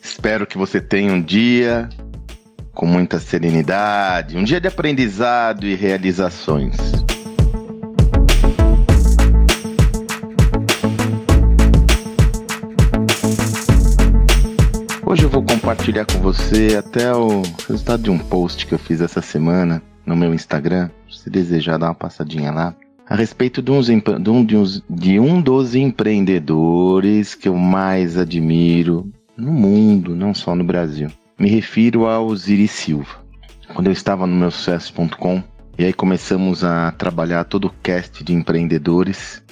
[0.00, 1.90] Espero que você tenha um dia
[2.72, 6.74] com muita serenidade, um dia de aprendizado e realizações.
[15.04, 19.02] Hoje eu vou compartilhar com você até o resultado de um post que eu fiz
[19.02, 20.88] essa semana no meu Instagram.
[21.10, 22.74] Se desejar dar uma passadinha lá,
[23.12, 28.16] a respeito de, uns, de, um, de, uns, de um dos empreendedores que eu mais
[28.16, 31.10] admiro no mundo, não só no Brasil.
[31.38, 33.22] Me refiro ao Osiris Silva.
[33.74, 35.42] Quando eu estava no meu sucesso.com,
[35.78, 39.42] e aí começamos a trabalhar todo o cast de empreendedores,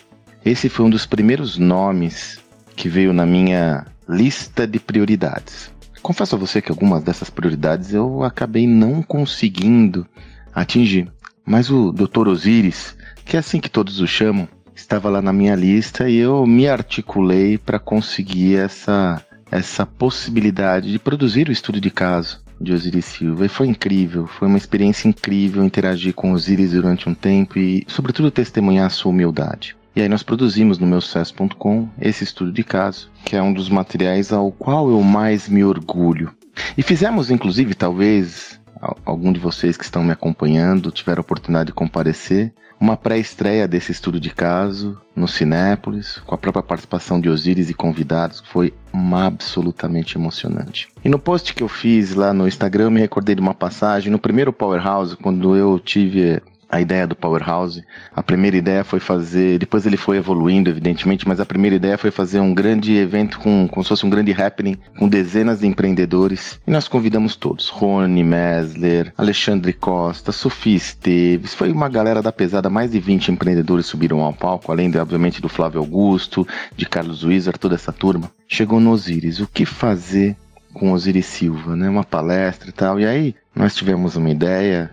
[0.43, 2.41] esse foi um dos primeiros nomes
[2.75, 5.71] que veio na minha lista de prioridades.
[6.01, 10.07] Confesso a você que algumas dessas prioridades eu acabei não conseguindo
[10.55, 11.13] atingir,
[11.45, 12.27] mas o Dr.
[12.27, 12.99] Osiris
[13.31, 16.69] que é assim que todos o chamam, estava lá na minha lista e eu me
[16.69, 23.47] articulei para conseguir essa, essa possibilidade de produzir o estudo de caso de Osiris Silva.
[23.47, 28.33] E foi incrível, foi uma experiência incrível interagir com Osiris durante um tempo e, sobretudo,
[28.33, 29.77] testemunhar a sua humildade.
[29.95, 33.69] E aí nós produzimos no meu sucesso.com esse estudo de caso, que é um dos
[33.69, 36.35] materiais ao qual eu mais me orgulho.
[36.77, 38.60] E fizemos, inclusive, talvez
[39.05, 43.93] algum de vocês que estão me acompanhando tiveram a oportunidade de comparecer, uma pré-estreia desse
[43.93, 48.73] estudo de caso no Cinépolis, com a própria participação de Osiris e convidados, foi
[49.13, 50.89] absolutamente emocionante.
[51.05, 54.19] E no post que eu fiz lá no Instagram, me recordei de uma passagem no
[54.19, 57.85] primeiro Powerhouse, quando eu tive a ideia do Powerhouse.
[58.15, 62.11] A primeira ideia foi fazer, depois ele foi evoluindo, evidentemente, mas a primeira ideia foi
[62.11, 66.61] fazer um grande evento com, como se fosse um grande happening, com dezenas de empreendedores.
[66.67, 71.55] E nós convidamos todos: Rony Mesler, Alexandre Costa, Sofia Esteves.
[71.55, 75.43] Foi uma galera da pesada, mais de 20 empreendedores subiram ao palco, além, de, obviamente,
[75.43, 76.47] do Flávio Augusto,
[76.77, 78.31] de Carlos Wizard, toda essa turma.
[78.47, 79.41] Chegou no Osiris.
[79.41, 80.37] O que fazer
[80.73, 81.89] com Osiris Silva, né?
[81.89, 83.01] Uma palestra e tal.
[83.01, 84.91] E aí nós tivemos uma ideia.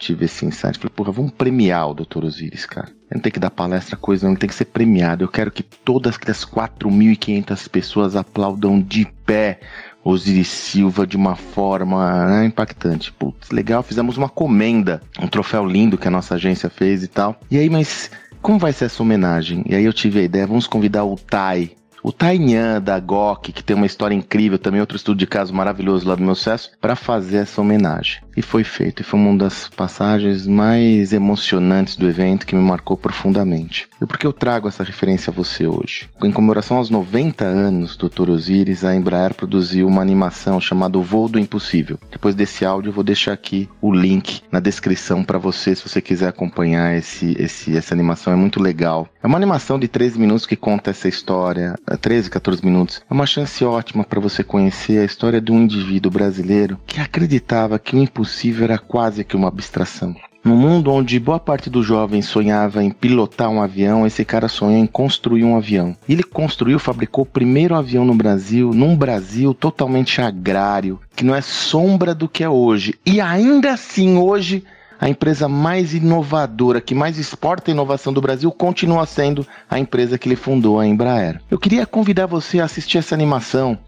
[0.00, 0.78] Tive esse insight.
[0.78, 2.24] Falei, porra, vamos premiar o Dr.
[2.24, 2.88] Osiris, cara.
[2.88, 5.22] Ele não tem que dar palestra, coisa não, ele tem que ser premiado.
[5.22, 9.60] Eu quero que todas as 4.500 pessoas aplaudam de pé
[10.02, 13.12] Osiris Silva de uma forma né, impactante.
[13.12, 17.38] Putz, legal, fizemos uma comenda, um troféu lindo que a nossa agência fez e tal.
[17.50, 19.62] E aí, mas como vai ser essa homenagem?
[19.66, 21.70] E aí eu tive a ideia, vamos convidar o Tai,
[22.02, 26.08] o Tainhan da GOK, que tem uma história incrível, também outro estudo de caso maravilhoso
[26.08, 28.22] lá do meu sucesso, para fazer essa homenagem.
[28.36, 32.96] E foi feito, e foi uma das passagens mais emocionantes do evento que me marcou
[32.96, 33.88] profundamente.
[34.00, 36.08] E por que eu trago essa referência a você hoje?
[36.22, 38.30] Em comemoração aos 90 anos do Dr.
[38.30, 41.98] Osiris, a Embraer produziu uma animação chamada O Voo do Impossível.
[42.10, 46.00] Depois desse áudio, eu vou deixar aqui o link na descrição para você, se você
[46.00, 48.32] quiser acompanhar esse, esse, essa animação.
[48.32, 49.08] É muito legal.
[49.22, 53.02] É uma animação de 13 minutos que conta essa história, 13, é, 14 minutos.
[53.08, 57.78] É uma chance ótima para você conhecer a história de um indivíduo brasileiro que acreditava
[57.78, 60.16] que o impossível era quase que uma abstração.
[60.42, 64.78] No mundo onde boa parte dos jovens sonhava em pilotar um avião, esse cara sonhou
[64.78, 65.94] em construir um avião.
[66.08, 71.42] Ele construiu, fabricou o primeiro avião no Brasil, num Brasil totalmente agrário, que não é
[71.42, 72.94] sombra do que é hoje.
[73.04, 74.64] E ainda assim, hoje,
[75.00, 80.28] a empresa mais inovadora, que mais exporta inovação do Brasil, continua sendo a empresa que
[80.28, 81.40] ele fundou, a Embraer.
[81.50, 83.78] Eu queria convidar você a assistir essa animação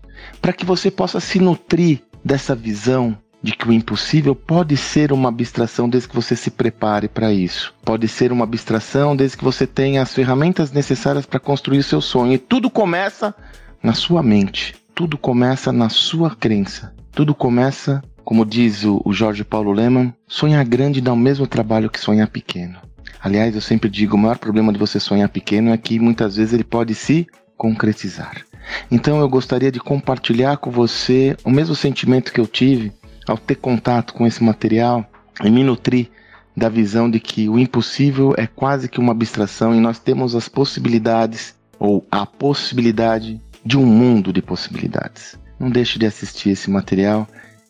[0.41, 5.29] para que você possa se nutrir dessa visão de que o impossível pode ser uma
[5.29, 7.75] abstração desde que você se prepare para isso.
[7.85, 12.01] Pode ser uma abstração desde que você tenha as ferramentas necessárias para construir o seu
[12.01, 12.35] sonho.
[12.35, 13.35] E tudo começa
[13.83, 14.77] na sua mente.
[14.95, 16.95] Tudo começa na sua crença.
[17.11, 22.01] Tudo começa, como diz o, Jorge Paulo Leman, sonhar grande dá o mesmo trabalho que
[22.01, 22.79] sonhar pequeno.
[23.21, 26.53] Aliás, eu sempre digo, o maior problema de você sonhar pequeno é que muitas vezes
[26.53, 28.45] ele pode se concretizar.
[28.91, 32.93] Então eu gostaria de compartilhar com você o mesmo sentimento que eu tive
[33.27, 35.07] ao ter contato com esse material
[35.43, 36.09] e me nutrir
[36.57, 40.49] da visão de que o impossível é quase que uma abstração e nós temos as
[40.49, 45.39] possibilidades ou a possibilidade de um mundo de possibilidades.
[45.59, 47.27] Não deixe de assistir esse material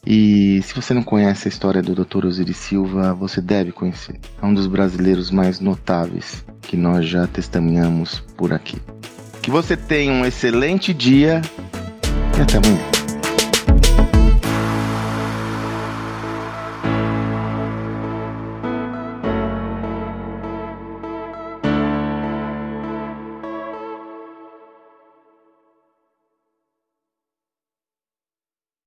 [0.07, 2.27] e se você não conhece a história do Dr.
[2.27, 4.19] Osiris Silva, você deve conhecer.
[4.41, 8.79] É um dos brasileiros mais notáveis que nós já testemunhamos por aqui.
[9.41, 11.41] Que você tenha um excelente dia
[12.37, 12.92] e até amanhã.